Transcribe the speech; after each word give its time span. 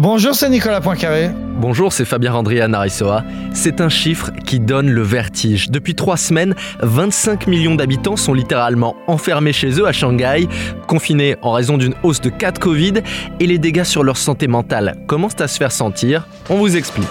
Bonjour, 0.00 0.32
c'est 0.32 0.48
Nicolas 0.48 0.80
Poincaré. 0.80 1.30
Bonjour, 1.56 1.92
c'est 1.92 2.04
Fabien 2.04 2.30
Randria 2.30 2.68
Narissoa. 2.68 3.24
C'est 3.52 3.80
un 3.80 3.88
chiffre 3.88 4.30
qui 4.46 4.60
donne 4.60 4.88
le 4.88 5.02
vertige. 5.02 5.72
Depuis 5.72 5.96
trois 5.96 6.16
semaines, 6.16 6.54
25 6.78 7.48
millions 7.48 7.74
d'habitants 7.74 8.14
sont 8.14 8.32
littéralement 8.32 8.94
enfermés 9.08 9.52
chez 9.52 9.70
eux 9.80 9.88
à 9.88 9.92
Shanghai, 9.92 10.46
confinés 10.86 11.34
en 11.42 11.50
raison 11.50 11.78
d'une 11.78 11.94
hausse 12.04 12.20
de 12.20 12.30
cas 12.30 12.52
de 12.52 12.60
Covid 12.60 12.94
et 13.40 13.46
les 13.48 13.58
dégâts 13.58 13.82
sur 13.82 14.04
leur 14.04 14.18
santé 14.18 14.46
mentale 14.46 14.94
commencent 15.08 15.40
à 15.40 15.48
se 15.48 15.58
faire 15.58 15.72
sentir. 15.72 16.28
On 16.48 16.58
vous 16.58 16.76
explique. 16.76 17.08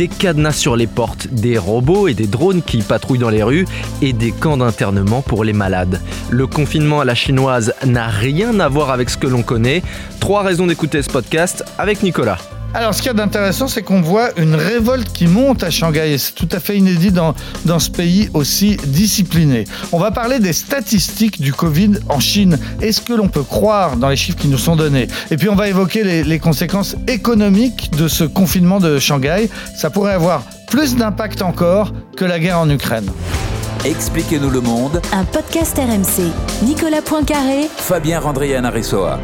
Des 0.00 0.08
cadenas 0.08 0.52
sur 0.52 0.76
les 0.76 0.86
portes, 0.86 1.26
des 1.26 1.58
robots 1.58 2.08
et 2.08 2.14
des 2.14 2.26
drones 2.26 2.62
qui 2.62 2.80
patrouillent 2.80 3.18
dans 3.18 3.28
les 3.28 3.42
rues 3.42 3.66
et 4.00 4.14
des 4.14 4.32
camps 4.32 4.56
d'internement 4.56 5.20
pour 5.20 5.44
les 5.44 5.52
malades. 5.52 6.00
Le 6.30 6.46
confinement 6.46 7.00
à 7.00 7.04
la 7.04 7.14
chinoise 7.14 7.74
n'a 7.84 8.06
rien 8.06 8.60
à 8.60 8.68
voir 8.70 8.92
avec 8.92 9.10
ce 9.10 9.18
que 9.18 9.26
l'on 9.26 9.42
connaît. 9.42 9.82
Trois 10.18 10.42
raisons 10.42 10.66
d'écouter 10.66 11.02
ce 11.02 11.10
podcast 11.10 11.66
avec 11.76 12.02
Nicolas. 12.02 12.38
Alors, 12.72 12.94
ce 12.94 13.02
qu'il 13.02 13.08
y 13.08 13.10
a 13.10 13.14
d'intéressant, 13.14 13.66
c'est 13.66 13.82
qu'on 13.82 14.00
voit 14.00 14.28
une 14.36 14.54
révolte 14.54 15.12
qui 15.12 15.26
monte 15.26 15.64
à 15.64 15.70
Shanghai 15.70 16.12
et 16.12 16.18
c'est 16.18 16.34
tout 16.34 16.48
à 16.52 16.60
fait 16.60 16.76
inédit 16.76 17.10
dans, 17.10 17.34
dans 17.64 17.80
ce 17.80 17.90
pays 17.90 18.30
aussi 18.32 18.76
discipliné. 18.86 19.64
On 19.90 19.98
va 19.98 20.12
parler 20.12 20.38
des 20.38 20.52
statistiques 20.52 21.40
du 21.40 21.52
Covid 21.52 21.94
en 22.08 22.20
Chine. 22.20 22.58
Est-ce 22.80 23.00
que 23.00 23.12
l'on 23.12 23.26
peut 23.26 23.42
croire 23.42 23.96
dans 23.96 24.08
les 24.08 24.16
chiffres 24.16 24.38
qui 24.38 24.46
nous 24.46 24.58
sont 24.58 24.76
donnés? 24.76 25.08
Et 25.32 25.36
puis, 25.36 25.48
on 25.48 25.56
va 25.56 25.68
évoquer 25.68 26.04
les, 26.04 26.22
les 26.22 26.38
conséquences 26.38 26.94
économiques 27.08 27.90
de 27.98 28.06
ce 28.06 28.22
confinement 28.22 28.78
de 28.78 29.00
Shanghai. 29.00 29.50
Ça 29.76 29.90
pourrait 29.90 30.14
avoir 30.14 30.44
plus 30.68 30.94
d'impact 30.94 31.42
encore 31.42 31.92
que 32.16 32.24
la 32.24 32.38
guerre 32.38 32.60
en 32.60 32.70
Ukraine. 32.70 33.10
Expliquez-nous 33.84 34.50
le 34.50 34.60
monde. 34.60 35.00
Un 35.12 35.24
podcast 35.24 35.76
RMC. 35.76 36.30
Nicolas 36.64 37.02
Poincaré. 37.02 37.68
Fabien 37.78 38.20
Randrian 38.20 38.62
Aressoa. 38.64 39.18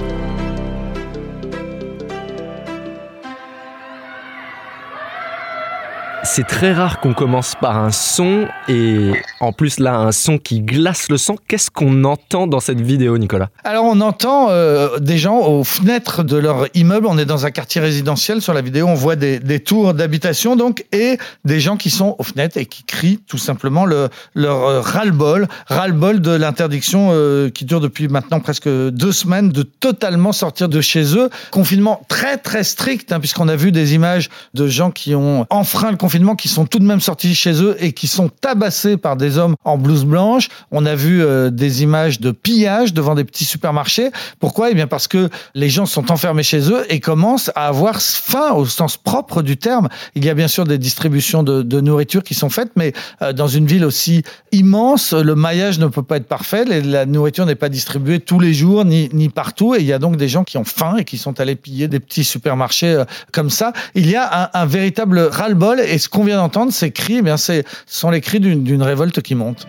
C'est 6.37 6.47
très 6.47 6.75
rare 6.75 7.01
qu'on 7.01 7.15
commence 7.15 7.55
par 7.59 7.79
un 7.79 7.91
son 7.91 8.47
et 8.69 9.13
en 9.41 9.55
plus 9.55 9.79
là 9.79 9.97
un 9.97 10.13
son 10.13 10.37
qui 10.37 10.61
glace 10.61 11.09
le 11.09 11.17
sang. 11.17 11.37
Qu'est-ce 11.49 11.71
qu'on 11.71 12.05
entend 12.05 12.47
dans 12.47 12.61
cette 12.61 12.83
vidéo, 12.83 13.17
Nicolas? 13.17 13.49
Alors 13.65 13.87
on 13.87 14.03
entend 14.03 14.49
euh, 14.51 14.99
des 14.99 15.17
gens 15.17 15.39
aux 15.39 15.65
fenêtres 15.65 16.25
de 16.25 16.37
leur 16.37 16.67
immeuble. 16.75 17.07
On 17.07 17.17
est 17.17 17.25
dans 17.25 17.47
un 17.47 17.51
quartier 17.51 17.81
résidentiel. 17.81 18.43
Sur 18.43 18.53
la 18.53 18.61
vidéo, 18.61 18.87
on 18.87 18.93
voit 18.93 19.17
des, 19.17 19.61
tours 19.61 19.95
d'habitation 19.95 20.57
donc 20.57 20.85
et 20.93 21.17
des 21.47 21.59
gens 21.59 21.79
qui 21.79 21.89
sont 21.89 22.17
aux 22.19 22.23
fenêtres 22.23 22.59
et 22.59 22.67
qui 22.67 22.85
crient 22.85 23.19
tout 23.27 23.39
simplement 23.39 23.87
le, 23.87 24.11
leur 24.35 24.63
euh, 24.65 24.83
ras-le-bol, 24.83 25.49
ras-le-bol 25.69 26.21
de 26.21 26.33
l'interdiction 26.33 27.13
euh, 27.13 27.49
qui 27.49 27.65
dure 27.65 27.81
depuis 27.81 28.09
maintenant 28.09 28.41
presque 28.41 28.69
deux 28.69 29.13
semaines 29.13 29.49
de 29.49 29.63
totalement 29.63 30.33
sortir 30.33 30.69
de 30.69 30.83
chez 30.83 31.17
eux. 31.17 31.31
Confinement 31.51 32.03
très 32.09 32.37
très 32.37 32.63
strict 32.63 33.11
hein, 33.11 33.21
puisqu'on 33.21 33.49
a 33.49 33.57
vu 33.57 33.73
des 33.73 33.95
images 33.95 34.29
de 34.53 34.67
gens 34.67 34.91
qui 34.91 35.15
ont 35.15 35.47
enfreint 35.49 35.91
le 35.91 35.97
confinement 35.97 36.26
qui 36.35 36.49
sont 36.49 36.67
tout 36.67 36.79
de 36.79 36.85
même 36.85 37.01
sortis 37.01 37.35
chez 37.35 37.63
eux 37.63 37.77
et 37.79 37.93
qui 37.93 38.07
sont 38.09 38.29
tabassés 38.29 38.97
par 38.97 39.17
des 39.17 39.39
hommes 39.39 39.55
en 39.65 39.79
blouse 39.79 40.05
blanche. 40.05 40.49
On 40.71 40.87
a 40.87 40.95
vu 40.95 41.23
euh, 41.23 41.51
des 41.51 41.83
images 41.83 42.21
de 42.21 42.31
pillage 42.31 42.93
devant 42.95 43.15
des 43.15 43.25
petits 43.25 43.45
supermarchés. 43.45 44.11
Pourquoi? 44.41 44.71
Eh 44.71 44.75
bien 44.75 44.87
parce 44.87 45.09
que 45.09 45.29
les 45.55 45.69
gens 45.69 45.87
sont 45.87 46.11
enfermés 46.11 46.43
chez 46.43 46.71
eux 46.71 46.85
et 46.89 47.01
commencent 47.01 47.51
à 47.55 47.69
avoir 47.69 48.01
faim 48.01 48.53
au 48.55 48.67
sens 48.67 48.97
propre 48.97 49.43
du 49.43 49.57
terme. 49.57 49.89
Il 50.15 50.25
y 50.25 50.31
a 50.31 50.35
bien 50.35 50.49
sûr 50.49 50.65
des 50.65 50.79
distributions 50.79 51.43
de, 51.43 51.81
nourriture 51.81 52.23
qui 52.23 52.35
sont 52.35 52.49
faites, 52.49 52.71
mais 52.75 52.95
euh, 53.23 53.33
dans 53.33 53.49
une 53.49 53.67
ville 53.67 53.85
aussi 53.85 54.23
immense, 54.51 55.13
le 55.13 55.35
maillage 55.35 55.79
ne 55.79 55.87
peut 55.87 56.03
pas 56.03 56.17
être 56.17 56.27
parfait. 56.27 56.65
La 56.65 57.05
nourriture 57.05 57.45
n'est 57.45 57.55
pas 57.55 57.69
distribuée 57.69 58.19
tous 58.19 58.41
les 58.41 58.55
jours 58.55 58.85
ni, 58.85 59.11
ni 59.13 59.29
partout. 59.29 59.75
Et 59.75 59.81
il 59.81 59.87
y 59.87 59.93
a 59.93 59.99
donc 59.99 60.17
des 60.17 60.29
gens 60.29 60.43
qui 60.43 60.57
ont 60.57 60.65
faim 60.65 60.97
et 60.97 61.05
qui 61.05 61.19
sont 61.19 61.39
allés 61.39 61.55
piller 61.55 61.87
des 61.87 62.01
petits 62.01 62.25
supermarchés 62.25 62.95
euh, 62.95 63.05
comme 63.33 63.51
ça. 63.51 63.73
Il 63.95 64.09
y 64.09 64.17
a 64.17 64.45
un, 64.45 64.63
un 64.63 64.67
véritable 64.67 65.19
ras-le-bol 65.19 65.81
et 65.81 65.99
ce 65.99 66.09
qu'on 66.17 66.25
vient 66.25 66.39
d'entendre, 66.39 66.73
ces 66.73 66.93
cris, 66.93 67.21
eh 67.23 67.37
ce 67.37 67.63
sont 67.85 68.11
les 68.11 68.23
cris 68.23 68.41
d'une 68.41 68.83
révolte 68.83 69.21
qui 69.21 69.35
monte. 69.35 69.69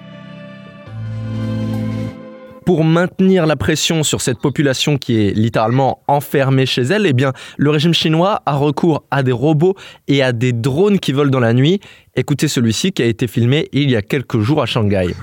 Pour 2.66 2.86
maintenir 2.86 3.46
la 3.46 3.58
pression 3.58 4.02
sur 4.04 4.22
cette 4.22 4.40
population 4.40 4.98
qui 4.98 5.20
est 5.20 5.32
littéralement 5.32 6.04
enfermée 6.08 6.66
chez 6.66 6.84
elle, 6.84 7.06
eh 7.06 7.12
bien, 7.12 7.34
le 7.58 7.70
régime 7.70 7.94
chinois 7.94 8.44
a 8.46 8.56
recours 8.56 9.04
à 9.12 9.24
des 9.24 9.34
robots 9.34 9.76
et 10.08 10.24
à 10.24 10.32
des 10.32 10.54
drones 10.54 11.00
qui 11.00 11.12
volent 11.12 11.32
dans 11.32 11.42
la 11.42 11.54
nuit. 11.54 11.82
Écoutez 12.16 12.48
celui-ci 12.48 12.94
qui 12.94 13.04
a 13.04 13.08
été 13.08 13.28
filmé 13.28 13.68
il 13.74 13.92
y 13.92 13.98
a 13.98 14.02
quelques 14.02 14.40
jours 14.40 14.62
à 14.62 14.66
Shanghai. 14.66 15.14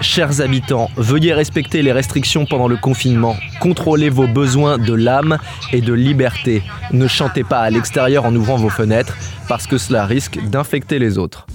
Chers 0.00 0.40
habitants, 0.40 0.90
veuillez 0.96 1.32
respecter 1.32 1.82
les 1.82 1.90
restrictions 1.90 2.46
pendant 2.46 2.68
le 2.68 2.76
confinement. 2.76 3.34
Contrôlez 3.60 4.10
vos 4.10 4.28
besoins 4.28 4.78
de 4.78 4.94
l'âme 4.94 5.38
et 5.72 5.80
de 5.80 5.92
liberté. 5.92 6.62
Ne 6.92 7.08
chantez 7.08 7.42
pas 7.42 7.60
à 7.60 7.70
l'extérieur 7.70 8.24
en 8.24 8.34
ouvrant 8.34 8.56
vos 8.56 8.70
fenêtres 8.70 9.16
parce 9.48 9.66
que 9.66 9.76
cela 9.76 10.06
risque 10.06 10.38
d'infecter 10.50 11.00
les 11.00 11.18
autres. 11.18 11.46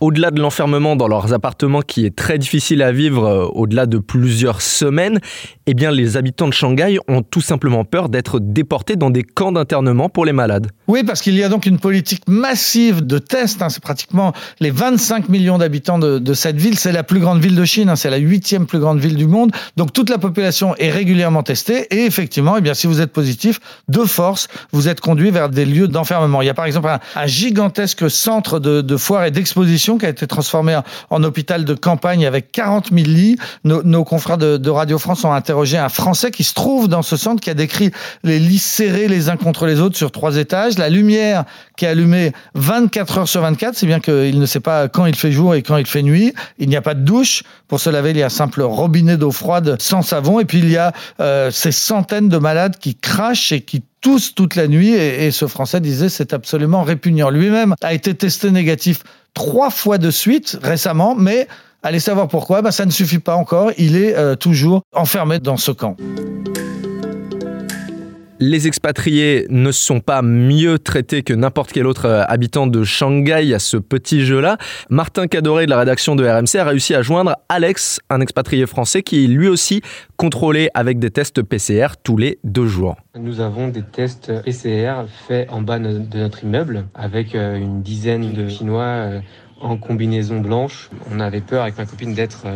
Au-delà 0.00 0.30
de 0.30 0.40
l'enfermement 0.40 0.94
dans 0.94 1.08
leurs 1.08 1.32
appartements 1.34 1.82
qui 1.82 2.06
est 2.06 2.14
très 2.14 2.38
difficile 2.38 2.82
à 2.82 2.92
vivre 2.92 3.24
euh, 3.24 3.46
au-delà 3.46 3.86
de 3.86 3.98
plusieurs 3.98 4.62
semaines, 4.62 5.18
eh 5.66 5.74
bien 5.74 5.90
les 5.90 6.16
habitants 6.16 6.46
de 6.46 6.52
Shanghai 6.52 6.98
ont 7.08 7.22
tout 7.22 7.40
simplement 7.40 7.84
peur 7.84 8.08
d'être 8.08 8.38
déportés 8.38 8.94
dans 8.94 9.10
des 9.10 9.24
camps 9.24 9.50
d'internement 9.50 10.08
pour 10.08 10.24
les 10.24 10.32
malades. 10.32 10.68
Oui, 10.86 11.02
parce 11.02 11.20
qu'il 11.20 11.34
y 11.34 11.42
a 11.42 11.48
donc 11.48 11.66
une 11.66 11.80
politique 11.80 12.22
massive 12.28 13.04
de 13.04 13.18
tests. 13.18 13.60
Hein. 13.60 13.70
C'est 13.70 13.82
pratiquement 13.82 14.32
les 14.60 14.70
25 14.70 15.28
millions 15.28 15.58
d'habitants 15.58 15.98
de, 15.98 16.32
cette 16.32 16.58
ville. 16.58 16.78
C'est 16.78 16.92
la 16.92 17.02
plus 17.02 17.18
grande 17.18 17.40
ville 17.40 17.56
de 17.56 17.64
Chine. 17.64 17.88
Hein. 17.88 17.96
C'est 17.96 18.10
la 18.10 18.18
huitième 18.18 18.66
plus 18.66 18.78
grande 18.78 19.00
ville 19.00 19.16
du 19.16 19.26
monde. 19.26 19.50
Donc 19.76 19.92
toute 19.92 20.10
la 20.10 20.18
population 20.18 20.76
est 20.76 20.90
régulièrement 20.90 21.42
testée. 21.42 21.88
Et 21.90 22.04
effectivement, 22.04 22.56
eh 22.56 22.60
bien, 22.60 22.74
si 22.74 22.86
vous 22.86 23.00
êtes 23.00 23.12
positif, 23.12 23.58
de 23.88 24.04
force, 24.04 24.46
vous 24.70 24.88
êtes 24.88 25.00
conduit 25.00 25.32
vers 25.32 25.48
des 25.48 25.64
lieux 25.64 25.88
d'enfermement. 25.88 26.40
Il 26.40 26.46
y 26.46 26.50
a 26.50 26.54
par 26.54 26.66
exemple 26.66 26.88
un, 26.88 27.00
un 27.16 27.26
gigantesque 27.26 28.08
centre 28.08 28.60
de, 28.60 28.80
de 28.80 28.96
foire 28.96 29.24
et 29.24 29.32
d'exposition 29.32 29.87
qui 29.96 30.06
a 30.06 30.08
été 30.08 30.26
transformé 30.26 30.78
en, 31.10 31.22
hôpital 31.22 31.64
de 31.64 31.74
campagne 31.74 32.26
avec 32.26 32.52
40 32.52 32.88
000 32.92 33.06
lits. 33.06 33.38
Nos, 33.64 34.04
confrères 34.04 34.38
de, 34.38 34.56
de, 34.56 34.70
Radio 34.70 34.98
France 34.98 35.24
ont 35.24 35.32
interrogé 35.32 35.78
un 35.78 35.88
Français 35.88 36.30
qui 36.30 36.44
se 36.44 36.54
trouve 36.54 36.88
dans 36.88 37.02
ce 37.02 37.16
centre, 37.16 37.40
qui 37.40 37.50
a 37.50 37.54
décrit 37.54 37.90
les 38.24 38.38
lits 38.38 38.58
serrés 38.58 39.08
les 39.08 39.28
uns 39.28 39.36
contre 39.36 39.66
les 39.66 39.80
autres 39.80 39.96
sur 39.96 40.10
trois 40.10 40.36
étages, 40.36 40.78
la 40.78 40.88
lumière 40.88 41.44
qui 41.76 41.84
est 41.84 41.88
allumée 41.88 42.32
24 42.54 43.18
heures 43.18 43.28
sur 43.28 43.40
24, 43.40 43.76
c'est 43.76 43.86
bien 43.86 44.00
qu'il 44.00 44.38
ne 44.38 44.46
sait 44.46 44.60
pas 44.60 44.88
quand 44.88 45.06
il 45.06 45.14
fait 45.14 45.30
jour 45.30 45.54
et 45.54 45.62
quand 45.62 45.76
il 45.76 45.86
fait 45.86 46.02
nuit. 46.02 46.34
Il 46.58 46.68
n'y 46.68 46.76
a 46.76 46.82
pas 46.82 46.94
de 46.94 47.02
douche. 47.02 47.44
Pour 47.68 47.80
se 47.80 47.88
laver, 47.88 48.10
il 48.10 48.16
y 48.16 48.22
a 48.22 48.26
un 48.26 48.30
simple 48.30 48.62
robinet 48.62 49.16
d'eau 49.16 49.30
froide 49.30 49.76
sans 49.80 50.02
savon. 50.02 50.40
Et 50.40 50.44
puis 50.44 50.58
il 50.58 50.70
y 50.70 50.76
a 50.76 50.92
euh, 51.20 51.50
ces 51.50 51.72
centaines 51.72 52.28
de 52.28 52.38
malades 52.38 52.78
qui 52.78 52.96
crachent 52.96 53.52
et 53.52 53.60
qui 53.60 53.82
tous 54.00 54.34
toute 54.34 54.54
la 54.56 54.68
nuit 54.68 54.90
et, 54.90 55.30
ce 55.30 55.46
Français 55.46 55.80
disait 55.80 56.08
c'est 56.08 56.32
absolument 56.32 56.82
répugnant. 56.82 57.30
Lui-même 57.30 57.74
a 57.82 57.92
été 57.94 58.14
testé 58.14 58.50
négatif 58.50 59.02
trois 59.34 59.70
fois 59.70 59.98
de 59.98 60.10
suite 60.10 60.58
récemment, 60.62 61.14
mais 61.14 61.48
allez 61.82 62.00
savoir 62.00 62.28
pourquoi, 62.28 62.62
ben, 62.62 62.70
ça 62.70 62.86
ne 62.86 62.90
suffit 62.90 63.18
pas 63.18 63.34
encore, 63.34 63.72
il 63.78 63.96
est 63.96 64.16
euh, 64.16 64.34
toujours 64.34 64.82
enfermé 64.92 65.38
dans 65.38 65.56
ce 65.56 65.70
camp 65.70 65.96
les 68.40 68.66
expatriés 68.66 69.46
ne 69.50 69.72
sont 69.72 70.00
pas 70.00 70.22
mieux 70.22 70.78
traités 70.78 71.22
que 71.22 71.32
n'importe 71.32 71.72
quel 71.72 71.86
autre 71.86 72.06
euh, 72.06 72.22
habitant 72.28 72.66
de 72.66 72.84
Shanghai 72.84 73.52
à 73.54 73.58
ce 73.58 73.76
petit 73.76 74.24
jeu-là. 74.24 74.58
Martin 74.90 75.26
Cadoré 75.26 75.66
de 75.66 75.70
la 75.70 75.78
rédaction 75.78 76.16
de 76.16 76.24
RMC 76.26 76.58
a 76.58 76.64
réussi 76.64 76.94
à 76.94 77.02
joindre 77.02 77.36
Alex, 77.48 78.00
un 78.10 78.20
expatrié 78.20 78.66
français 78.66 79.02
qui 79.02 79.24
est 79.24 79.28
lui 79.28 79.48
aussi 79.48 79.82
contrôlé 80.16 80.68
avec 80.74 80.98
des 80.98 81.10
tests 81.10 81.42
PCR 81.42 81.88
tous 82.02 82.16
les 82.16 82.38
deux 82.44 82.66
jours. 82.66 82.96
Nous 83.18 83.40
avons 83.40 83.68
des 83.68 83.82
tests 83.82 84.32
PCR 84.44 85.04
faits 85.26 85.50
en 85.50 85.62
bas 85.62 85.78
de 85.78 86.18
notre 86.18 86.44
immeuble 86.44 86.86
avec 86.94 87.34
euh, 87.34 87.56
une 87.56 87.82
dizaine 87.82 88.32
de 88.32 88.48
Chinois 88.48 88.82
euh, 88.82 89.20
en 89.60 89.76
combinaison 89.76 90.40
blanche. 90.40 90.90
On 91.10 91.20
avait 91.20 91.40
peur 91.40 91.62
avec 91.62 91.76
ma 91.76 91.86
copine 91.86 92.14
d'être 92.14 92.46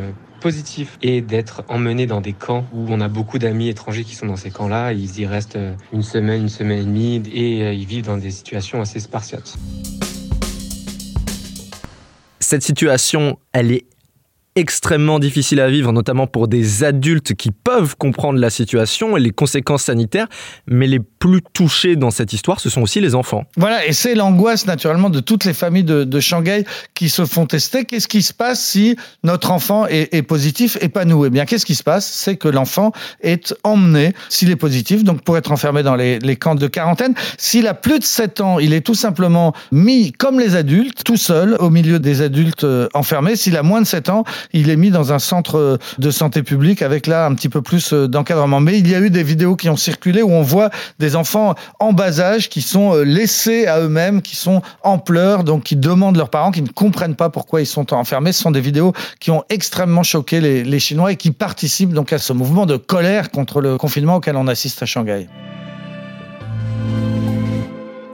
et 1.02 1.20
d'être 1.20 1.64
emmené 1.68 2.06
dans 2.06 2.20
des 2.20 2.32
camps 2.32 2.64
où 2.72 2.86
on 2.88 3.00
a 3.00 3.08
beaucoup 3.08 3.38
d'amis 3.38 3.68
étrangers 3.68 4.04
qui 4.04 4.14
sont 4.14 4.26
dans 4.26 4.36
ces 4.36 4.50
camps-là. 4.50 4.92
Ils 4.92 5.20
y 5.20 5.26
restent 5.26 5.58
une 5.92 6.02
semaine, 6.02 6.42
une 6.42 6.48
semaine 6.48 6.80
et 6.80 6.84
demie 6.84 7.22
et 7.32 7.72
ils 7.72 7.86
vivent 7.86 8.06
dans 8.06 8.16
des 8.16 8.30
situations 8.30 8.80
assez 8.80 9.00
spartiates. 9.00 9.56
Cette 12.40 12.62
situation, 12.62 13.38
elle 13.52 13.72
est 13.72 13.86
extrêmement 14.54 15.18
difficile 15.18 15.60
à 15.60 15.68
vivre, 15.68 15.92
notamment 15.92 16.26
pour 16.26 16.48
des 16.48 16.84
adultes 16.84 17.34
qui 17.34 17.50
peuvent 17.50 17.96
comprendre 17.96 18.38
la 18.38 18.50
situation 18.50 19.16
et 19.16 19.20
les 19.20 19.30
conséquences 19.30 19.84
sanitaires, 19.84 20.26
mais 20.66 20.86
les 20.86 21.00
plus 21.00 21.40
touchés 21.52 21.96
dans 21.96 22.10
cette 22.10 22.32
histoire, 22.32 22.60
ce 22.60 22.68
sont 22.68 22.82
aussi 22.82 23.00
les 23.00 23.14
enfants. 23.14 23.44
Voilà, 23.56 23.86
et 23.86 23.92
c'est 23.92 24.14
l'angoisse 24.14 24.66
naturellement 24.66 25.08
de 25.08 25.20
toutes 25.20 25.44
les 25.44 25.54
familles 25.54 25.84
de, 25.84 26.20
Shanghai 26.20 26.64
qui 26.94 27.08
se 27.08 27.24
font 27.24 27.46
tester. 27.46 27.84
Qu'est-ce 27.84 28.08
qui 28.08 28.22
se 28.22 28.32
passe 28.32 28.62
si 28.62 28.96
notre 29.24 29.50
enfant 29.50 29.86
est, 29.86 30.14
est 30.14 30.22
positif 30.22 30.76
et 30.80 30.88
pas 30.88 31.04
nous 31.04 31.24
Eh 31.24 31.30
bien, 31.30 31.46
qu'est-ce 31.46 31.66
qui 31.66 31.74
se 31.74 31.82
passe? 31.82 32.06
C'est 32.06 32.36
que 32.36 32.48
l'enfant 32.48 32.92
est 33.22 33.54
emmené, 33.64 34.12
s'il 34.28 34.50
est 34.50 34.56
positif, 34.56 35.02
donc 35.02 35.22
pour 35.22 35.36
être 35.36 35.50
enfermé 35.50 35.82
dans 35.82 35.96
les, 35.96 36.18
les 36.18 36.36
camps 36.36 36.54
de 36.54 36.66
quarantaine. 36.66 37.14
S'il 37.38 37.66
a 37.66 37.74
plus 37.74 37.98
de 37.98 38.04
7 38.04 38.40
ans, 38.40 38.58
il 38.58 38.72
est 38.72 38.82
tout 38.82 38.94
simplement 38.94 39.52
mis 39.72 40.12
comme 40.12 40.38
les 40.38 40.54
adultes, 40.56 41.02
tout 41.04 41.16
seul, 41.16 41.56
au 41.58 41.70
milieu 41.70 41.98
des 41.98 42.22
adultes 42.22 42.64
euh, 42.64 42.88
enfermés. 42.94 43.36
S'il 43.36 43.56
a 43.56 43.62
moins 43.62 43.80
de 43.80 43.86
7 43.86 44.08
ans, 44.10 44.24
il 44.52 44.70
est 44.70 44.76
mis 44.76 44.90
dans 44.90 45.12
un 45.12 45.18
centre 45.18 45.78
de 45.98 46.10
santé 46.10 46.42
publique 46.42 46.82
avec 46.82 47.06
là 47.06 47.26
un 47.26 47.34
petit 47.34 47.48
peu 47.48 47.62
plus 47.62 47.92
euh, 47.92 48.08
d'encadrement. 48.08 48.60
Mais 48.60 48.78
il 48.78 48.88
y 48.88 48.94
a 48.94 49.00
eu 49.00 49.10
des 49.10 49.22
vidéos 49.22 49.56
qui 49.56 49.68
ont 49.68 49.76
circulé 49.76 50.22
où 50.22 50.30
on 50.30 50.42
voit 50.42 50.70
des 50.98 51.16
enfants 51.16 51.54
en 51.80 51.92
bas 51.92 52.20
âge 52.20 52.48
qui 52.48 52.62
sont 52.62 52.94
euh, 52.94 53.02
laissés 53.02 53.66
à 53.66 53.80
eux-mêmes, 53.80 54.22
qui 54.22 54.36
sont 54.36 54.62
en 54.82 54.98
pleurs, 54.98 55.44
donc 55.44 55.64
qui 55.64 55.76
demandent 55.76 56.16
leurs 56.16 56.30
parents, 56.30 56.50
qui 56.50 56.62
ne 56.62 56.68
comprennent 56.68 57.16
pas 57.16 57.30
pourquoi 57.30 57.60
ils 57.60 57.66
sont 57.66 57.92
enfermés. 57.94 58.32
Ce 58.32 58.42
sont 58.42 58.50
des 58.50 58.60
vidéos 58.60 58.92
qui 59.20 59.30
ont 59.30 59.44
extrêmement 59.48 60.02
choqué 60.02 60.40
les, 60.40 60.64
les 60.64 60.78
Chinois 60.78 61.12
et 61.12 61.16
qui 61.16 61.30
participent 61.30 61.92
donc 61.92 62.12
à 62.12 62.18
ce 62.18 62.32
mouvement 62.32 62.66
de 62.66 62.76
colère 62.76 63.30
contre 63.30 63.60
le 63.60 63.78
confinement 63.78 64.16
auquel 64.16 64.36
on 64.36 64.48
assiste 64.48 64.82
à 64.82 64.86
Shanghai. 64.86 65.28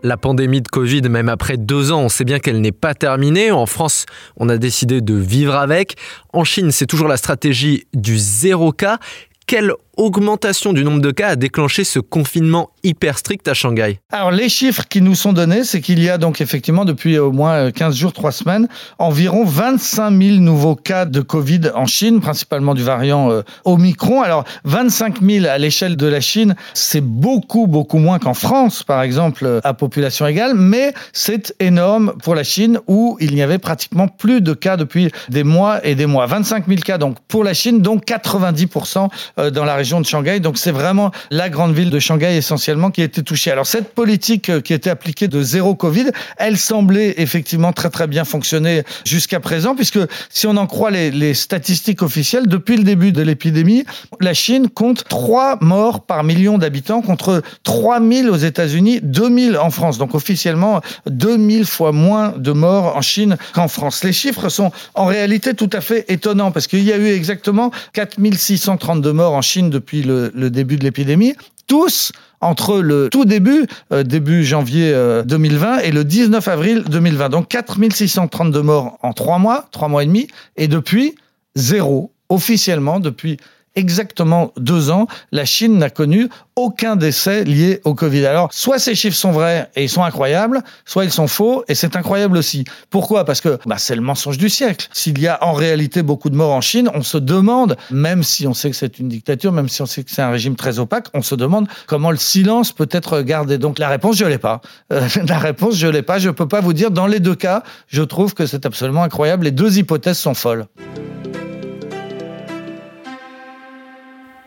La 0.03 0.17
pandémie 0.17 0.61
de 0.61 0.69
Covid, 0.69 1.03
même 1.03 1.29
après 1.29 1.57
deux 1.57 1.93
ans, 1.93 2.03
on 2.03 2.09
sait 2.09 2.25
bien 2.25 2.39
qu'elle 2.39 2.61
n'est 2.61 2.73
pas 2.73 2.95
terminée. 2.95 3.51
En 3.51 3.67
France, 3.67 4.07
on 4.37 4.49
a 4.49 4.57
décidé 4.57 5.01
de 5.01 5.15
vivre 5.15 5.55
avec. 5.55 5.97
En 6.33 6.45
Chine, 6.45 6.71
c'est 6.71 6.87
toujours 6.87 7.09
la 7.09 7.17
stratégie 7.17 7.87
du 7.95 8.19
zéro 8.19 8.73
cas. 8.73 8.99
Quelle 9.47 9.73
augmentation 9.99 10.73
du 10.73 10.85
nombre 10.85 11.01
de 11.01 11.11
cas 11.11 11.31
a 11.31 11.37
déclenché 11.37 11.83
ce 11.83 11.99
confinement 11.99 12.71
hyper 12.85 13.19
strict 13.19 13.47
à 13.49 13.55
Shanghai 13.55 13.99
Alors 14.13 14.31
les 14.31 14.49
chiffres 14.49 14.85
qui 14.89 15.03
nous 15.03 15.17
sont 15.17 15.33
donnés, 15.33 15.65
c'est 15.65 15.81
qu'il 15.81 16.03
y 16.03 16.09
a 16.09 16.19
donc 16.19 16.41
effectivement 16.41 16.85
depuis 16.85 17.19
au 17.19 17.33
moins 17.33 17.73
15 17.73 17.97
jours, 17.97 18.13
3 18.13 18.31
semaines, 18.31 18.69
environ 18.99 19.45
25 19.45 20.11
000 20.11 20.37
nouveaux 20.37 20.77
cas 20.77 21.05
de 21.05 21.21
Covid 21.21 21.73
en 21.75 21.87
Chine, 21.87 22.21
principalement 22.21 22.75
du 22.75 22.85
variant 22.85 23.31
euh, 23.31 23.43
Omicron. 23.65 24.23
Alors 24.23 24.45
25 24.65 25.21
000 25.21 25.47
à 25.47 25.59
l'échelle 25.59 25.97
de 25.97 26.07
la 26.07 26.21
Chine, 26.21 26.55
c'est 26.75 27.01
beaucoup, 27.01 27.67
beaucoup 27.67 27.99
moins 27.99 28.21
qu'en 28.21 28.35
France, 28.35 28.85
par 28.85 29.03
exemple, 29.03 29.45
euh, 29.45 29.61
à 29.65 29.75
population 29.75 30.27
égale, 30.27 30.55
mais 30.55 30.95
c'est 31.13 31.57
énorme 31.59 32.15
pour 32.23 32.37
la 32.37 32.45
Chine 32.45 32.79
où 32.87 33.17
il 33.21 33.35
n'y 33.35 33.43
avait 33.43 33.59
pratiquement 33.59 34.07
plus 34.07 34.41
de 34.41 34.55
cas 34.55 34.77
depuis 34.77 35.11
des 35.29 35.43
mois 35.43 35.85
et 35.85 35.97
des 35.97 36.07
mois. 36.07 36.27
25 36.27 36.69
000 36.69 36.81
cas 36.83 36.99
donc 36.99 37.17
pour 37.27 37.43
la 37.43 37.53
Chine, 37.53 37.83
donc 37.83 38.07
90% 38.07 39.09
euh, 39.39 39.51
dans 39.51 39.65
la 39.65 39.75
région 39.75 39.88
de 39.97 40.07
Shanghai. 40.07 40.41
Donc 40.41 40.59
c'est 40.59 40.71
vraiment 40.71 41.11
la 41.31 41.49
grande 41.49 41.75
ville 41.75 41.91
de 41.91 41.99
Shanghai 41.99 42.37
essentiellement 42.37 42.91
qui 42.91 43.01
a 43.01 43.05
été 43.05 43.23
touchée. 43.23 43.51
Alors 43.51 43.67
cette 43.67 43.95
politique 43.95 44.51
euh, 44.51 44.61
qui 44.61 44.75
était 44.75 44.91
appliquée 44.91 45.29
de 45.29 45.43
zéro 45.43 45.75
Covid, 45.75 46.11
elle 46.37 46.59
semblait 46.59 47.15
effectivement 47.19 47.73
très 47.73 47.91
très 47.91 48.07
bien 48.07 48.25
fonctionner 48.25 48.83
jusqu'à 49.05 49.41
présent, 49.41 49.75
puisque 49.75 49.99
si 50.29 50.47
on 50.47 50.57
en 50.57 50.67
croit 50.67 50.91
les, 50.91 51.35
statistiques 51.35 52.03
officielles, 52.03 52.47
depuis 52.47 52.77
le 52.77 52.85
début 52.85 53.13
de 53.13 53.23
l'épidémie, 53.23 53.85
la 54.21 54.35
Chine 54.35 54.69
compte 54.69 55.05
3 55.09 55.59
morts 55.61 56.05
par 56.05 56.25
million 56.25 56.59
d'habitants 56.59 57.03
contre 57.03 57.43
3000 57.63 58.31
aux 58.31 58.37
États-Unis, 58.37 59.01
2000 59.03 59.57
en 59.57 59.71
France. 59.71 59.99
Donc 59.99 60.15
officiellement 60.15 60.81
2000 61.07 61.65
fois 61.65 61.93
moins 61.93 62.35
de 62.37 62.53
morts 62.53 62.97
en 62.97 63.03
Chine 63.03 63.37
qu'en 63.55 63.69
France. 63.69 64.05
Les 64.05 64.13
chiffres 64.13 64.49
sont 64.49 64.71
en 64.95 65.07
réalité 65.07 65.55
tout 65.55 65.71
à 65.73 65.81
fait 65.81 66.05
étonnants 66.09 66.51
parce 66.51 66.67
qu'il 66.67 66.85
y 66.85 66.93
a 66.93 66.97
eu 66.97 67.09
exactement 67.09 67.71
4632 67.93 69.13
morts 69.13 69.35
en 69.35 69.43
Chine 69.43 69.71
depuis 69.79 70.03
le, 70.03 70.51
début 70.51 70.77
de 70.77 70.85
l'épidémie, 70.85 71.35
tous 71.67 72.13
entre 72.41 72.81
le 72.81 73.09
tout 73.11 73.25
début, 73.25 73.67
euh, 73.93 74.03
début 74.03 74.45
janvier 74.45 74.93
euh, 74.93 75.23
2020, 75.23 75.79
et 75.79 75.93
le 75.93 76.05
19 76.05 76.47
avril 76.49 76.85
2020. 76.89 77.29
Donc 77.29 77.49
4632 77.49 78.63
morts 78.63 78.99
en 79.03 79.13
trois 79.13 79.39
mois, 79.39 79.69
trois 79.71 79.89
mois 79.89 80.03
et 80.03 80.07
demi, 80.07 80.29
et 80.57 80.69
depuis, 80.69 81.15
zéro, 81.55 82.13
officiellement, 82.29 83.01
depuis 83.01 83.39
exactement 83.79 84.53
deux 84.57 84.91
ans, 84.91 85.07
la 85.33 85.45
Chine 85.45 85.79
n'a 85.79 85.91
connu 85.91 86.29
aucun 86.57 86.97
décès 86.97 87.45
lié 87.45 87.81
au 87.85 87.95
Covid. 87.95 88.27
Alors, 88.27 88.49
soit 88.53 88.81
ces 88.81 88.97
chiffres 88.97 89.17
sont 89.17 89.31
vrais 89.31 89.71
et 89.77 89.85
ils 89.85 89.89
sont 89.89 90.03
incroyables, 90.03 90.63
soit 90.85 91.05
ils 91.05 91.13
sont 91.13 91.29
faux 91.29 91.65
et 91.69 91.75
c'est 91.77 91.95
incroyable 91.95 92.37
aussi. 92.37 92.65
Pourquoi? 92.91 93.25
Parce 93.25 93.41
que 93.41 93.59
bah, 93.65 93.77
c'est 93.79 93.95
le 93.95 94.01
mensonge 94.01 94.39
du 94.39 94.49
siècle. 94.49 94.89
S'il 94.93 95.19
y 95.21 95.29
a 95.29 95.43
en 95.45 95.53
réalité 95.53 96.03
beaucoup 96.03 96.31
de 96.31 96.37
morts 96.37 96.53
en 96.53 96.61
Chine, 96.61 96.91
on 96.95 97.03
se 97.03 97.17
demande, 97.17 97.77
même 97.91 98.25
si 98.25 98.47
on 98.49 98.55
sait 98.55 98.71
que 98.71 98.77
c'est 98.77 98.99
une 98.99 99.09
dictature, 99.09 99.53
même 99.53 99.69
si 99.69 99.83
on 99.83 99.87
sait 99.87 100.03
que 100.03 100.11
c'est 100.11 100.23
un 100.23 100.31
régime 100.31 100.57
très 100.57 100.81
opaque, 100.81 101.07
on 101.15 101.23
se 101.23 101.37
demande 101.37 101.69
comment 101.87 102.11
le 102.11 102.17
silence 102.17 102.73
peut 102.73 102.89
être 102.91 103.23
gardé. 103.23 103.57
Donc 103.57 103.79
la 103.79 103.89
réponse, 103.89 104.17
je 104.17 104.25
l'ai 104.25 104.39
pas. 104.39 104.61
Euh, 104.93 105.07
la 105.29 105.39
réponse, 105.39 105.77
je 105.77 105.87
l'ai 105.87 106.03
pas. 106.03 106.19
Je 106.19 106.31
peux 106.31 106.49
pas 106.49 106.61
vous 106.61 106.73
dire. 106.73 106.91
Dans 106.91 107.07
les 107.07 107.21
deux 107.21 107.37
cas, 107.37 107.63
je 107.87 108.03
trouve 108.03 108.35
que 108.35 108.47
c'est 108.47 108.67
absolument 108.67 109.05
incroyable. 109.05 109.45
Les 109.45 109.53
deux 109.53 109.79
hypothèses 109.79 110.19
sont 110.19 110.35
folles. 110.35 110.67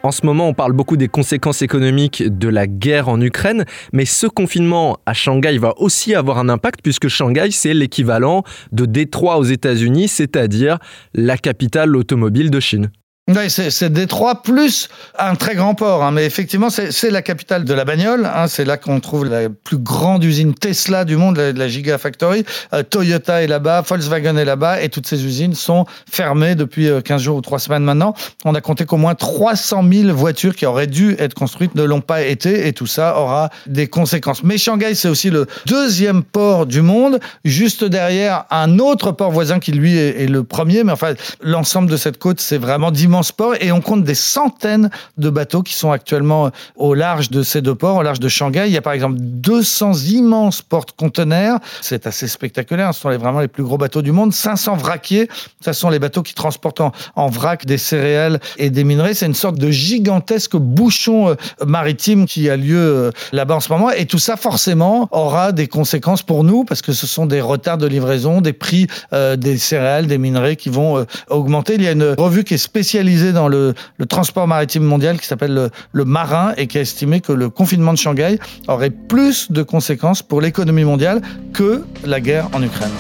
En 0.04 0.10
ce 0.12 0.26
moment, 0.26 0.48
on 0.48 0.54
parle 0.56 0.74
beaucoup 0.74 0.98
des 0.98 1.08
conséquences 1.08 1.62
économiques 1.62 2.24
de 2.26 2.48
la 2.48 2.66
guerre 2.66 3.08
en 3.08 3.22
Ukraine, 3.22 3.66
mais 3.94 4.06
ce 4.06 4.26
confinement 4.26 4.98
à 5.06 5.14
Shanghai 5.14 5.60
va 5.60 5.74
aussi 5.78 6.16
avoir 6.16 6.40
un 6.40 6.50
impact 6.50 6.80
puisque 6.82 7.08
Shanghai, 7.08 7.52
c'est 7.52 7.76
l'équivalent 7.76 8.44
de 8.72 8.86
Détroit 8.86 9.38
aux 9.38 9.44
États-Unis, 9.44 10.08
c'est-à-dire 10.08 10.80
la 11.14 11.38
capitale 11.38 11.96
automobile 11.96 12.50
de 12.50 12.60
Chine. 12.60 12.90
Oui, 13.36 13.50
c'est 13.50 13.92
Détroit 13.92 14.42
plus 14.42 14.90
un 15.18 15.36
très 15.36 15.56
grand 15.56 15.76
port, 15.76 16.04
hein, 16.04 16.12
mais 16.12 16.26
effectivement, 16.26 16.70
c'est 16.70 17.10
la 17.10 17.22
capitale 17.22 17.64
de 17.64 17.74
la 17.74 17.86
bagnole. 17.86 18.26
Hein, 18.26 18.48
c'est 18.48 18.66
là 18.66 18.78
qu'on 18.78 19.00
trouve 19.00 19.26
la 19.26 19.50
plus 19.50 19.78
grande 19.78 20.24
usine 20.24 20.54
Tesla 20.54 21.06
du 21.06 21.16
monde, 21.16 21.38
la, 21.38 21.68
Gigafactory. 21.68 22.44
Euh, 22.74 22.84
Toyota 22.84 23.42
est 23.44 23.48
là-bas, 23.48 23.82
Volkswagen 23.82 24.36
est 24.38 24.46
là-bas, 24.46 24.82
et 24.82 24.90
toutes 24.90 25.08
ces 25.08 25.26
usines 25.26 25.54
sont 25.54 25.86
fermées 26.10 26.56
depuis 26.56 26.90
15 27.04 27.22
jours 27.22 27.38
ou 27.38 27.42
3 27.42 27.60
semaines 27.60 27.84
maintenant. 27.84 28.14
On 28.44 28.56
a 28.56 28.62
compté 28.62 28.86
qu'au 28.86 28.98
moins 28.98 29.16
300 29.16 29.84
000 29.90 30.16
voitures 30.16 30.56
qui 30.56 30.66
auraient 30.66 30.88
dû 30.88 31.16
être 31.20 31.34
construites 31.34 31.76
ne 31.76 31.84
l'ont 31.84 32.02
pas 32.02 32.24
été, 32.24 32.68
et 32.68 32.74
tout 32.74 32.88
ça 32.88 33.18
aura 33.18 33.50
des 33.68 33.88
conséquences. 33.88 34.44
Mais 34.44 34.58
Shanghai, 34.58 34.96
c'est 34.96 35.10
aussi 35.10 35.30
le 35.30 35.48
deuxième 35.68 36.24
port 36.24 36.66
du 36.66 36.82
monde, 36.82 37.20
juste 37.46 37.84
derrière 37.84 38.46
un 38.50 38.80
autre 38.80 39.12
port 39.12 39.32
voisin 39.32 39.60
qui 39.60 39.72
lui 39.72 39.98
est, 39.98 40.24
est 40.24 40.28
le 40.28 40.44
premier. 40.44 40.84
Mais 40.84 40.92
enfin, 40.92 41.14
l'ensemble 41.42 41.90
de 41.90 41.98
cette 41.98 42.18
côte, 42.18 42.40
c'est 42.40 42.58
vraiment 42.58 42.92
d'immenses 42.92 43.21
et 43.60 43.72
on 43.72 43.82
compte 43.82 44.04
des 44.04 44.16
centaines 44.16 44.90
de 45.18 45.30
bateaux 45.30 45.64
qui 45.64 45.74
sont 45.74 45.92
actuellement 45.92 46.52
au 46.76 46.94
large 46.94 47.30
de 47.30 47.44
ces 47.44 47.62
deux 47.62 47.76
ports, 47.76 47.98
au 47.98 48.02
large 48.04 48.20
de 48.20 48.28
Shanghai. 48.28 48.64
Il 48.68 48.74
y 48.74 48.78
a 48.78 48.82
par 48.82 48.94
exemple 48.94 49.18
200 49.20 49.94
immenses 50.12 50.62
porte-conteneurs. 50.62 51.60
C'est 51.82 52.08
assez 52.08 52.28
spectaculaire. 52.28 52.94
Ce 52.94 53.02
sont 53.02 53.10
vraiment 53.18 53.40
les 53.40 53.48
plus 53.48 53.64
gros 53.64 53.78
bateaux 53.78 54.02
du 54.02 54.12
monde. 54.12 54.34
500 54.34 54.76
vraquiers. 54.76 55.28
Ce 55.64 55.74
sont 55.74 55.90
les 55.90 56.00
bateaux 56.00 56.24
qui 56.24 56.34
transportent 56.34 56.82
en, 56.82 57.30
vrac 57.30 57.66
des 57.66 57.78
céréales 57.78 58.40
et 58.58 58.70
des 58.70 58.84
minerais. 58.84 59.14
C'est 59.14 59.26
une 59.26 59.34
sorte 59.34 59.58
de 59.58 59.70
gigantesque 59.70 60.56
bouchon 60.56 61.30
euh, 61.30 61.36
maritime 61.66 62.26
qui 62.26 62.50
a 62.50 62.58
lieu 62.58 62.78
euh, 62.78 63.12
là-bas 63.32 63.56
en 63.56 63.60
ce 63.60 63.72
moment. 63.72 63.92
Et 63.92 64.06
tout 64.06 64.20
ça, 64.20 64.38
forcément, 64.38 65.08
aura 65.12 65.52
des 65.52 65.68
conséquences 65.68 66.24
pour 66.24 66.44
nous 66.44 66.64
parce 66.64 66.82
que 66.82 66.94
ce 66.94 67.08
sont 67.08 67.26
des 67.26 67.42
retards 67.42 67.78
de 67.78 67.88
livraison, 67.88 68.42
des 68.42 68.54
prix 68.54 68.88
euh, 69.14 69.36
des 69.36 69.58
céréales, 69.58 70.08
des 70.08 70.18
minerais 70.18 70.56
qui 70.56 70.70
vont 70.70 70.98
euh, 70.98 71.06
augmenter. 71.30 71.76
Il 71.76 71.84
y 71.84 71.88
a 71.88 71.92
une 71.92 72.16
revue 72.18 72.44
qui 72.44 72.56
est 72.56 72.58
spécialisée 72.58 73.01
dans 73.34 73.48
le, 73.48 73.74
transport 74.10 74.48
maritime 74.48 74.84
mondial 74.84 75.20
qui 75.20 75.28
s'appelle 75.28 75.54
le, 75.54 75.70
le, 75.92 76.06
Marin 76.06 76.54
et 76.58 76.68
qui 76.68 76.78
a 76.78 76.82
estimé 76.82 77.22
que 77.22 77.32
le 77.32 77.50
confinement 77.50 77.94
de 77.94 77.98
Shanghai 77.98 78.40
aurait 78.68 78.90
plus 78.90 79.52
de 79.52 79.64
conséquences 79.64 80.22
pour 80.22 80.42
l'économie 80.42 80.84
mondiale 80.84 81.22
que 81.54 81.84
la 82.06 82.20
guerre 82.20 82.50
en 82.54 82.62
Ukraine. 82.64 82.92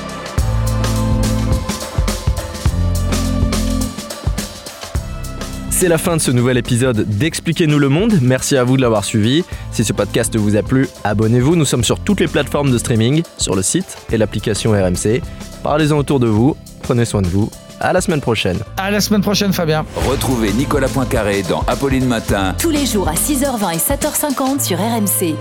C'est 5.81 5.87
la 5.87 5.97
fin 5.97 6.15
de 6.15 6.21
ce 6.21 6.29
nouvel 6.29 6.57
épisode 6.57 7.07
d'Expliquez-nous 7.17 7.79
le 7.79 7.89
monde. 7.89 8.19
Merci 8.21 8.55
à 8.55 8.63
vous 8.63 8.77
de 8.77 8.83
l'avoir 8.83 9.03
suivi. 9.03 9.43
Si 9.71 9.83
ce 9.83 9.93
podcast 9.93 10.35
vous 10.35 10.55
a 10.55 10.61
plu, 10.61 10.87
abonnez-vous. 11.03 11.55
Nous 11.55 11.65
sommes 11.65 11.83
sur 11.83 11.99
toutes 11.99 12.19
les 12.19 12.27
plateformes 12.27 12.71
de 12.71 12.77
streaming, 12.77 13.23
sur 13.39 13.55
le 13.55 13.63
site 13.63 13.97
et 14.11 14.17
l'application 14.17 14.73
RMC. 14.73 15.23
Parlez-en 15.63 15.97
autour 15.97 16.19
de 16.19 16.27
vous. 16.27 16.55
Prenez 16.83 17.05
soin 17.05 17.23
de 17.23 17.27
vous. 17.27 17.49
À 17.83 17.93
la 17.93 18.01
semaine 18.01 18.21
prochaine. 18.21 18.59
À 18.77 18.91
la 18.91 19.01
semaine 19.01 19.21
prochaine, 19.21 19.53
Fabien. 19.53 19.83
Retrouvez 20.07 20.53
Nicolas 20.53 20.87
Poincaré 20.87 21.41
dans 21.41 21.61
Apolline 21.67 22.05
Matin. 22.05 22.53
Tous 22.59 22.69
les 22.69 22.85
jours 22.85 23.09
à 23.09 23.13
6h20 23.13 23.73
et 23.73 23.77
7h50 23.77 24.59
sur 24.63 24.77
RMC. 24.77 25.35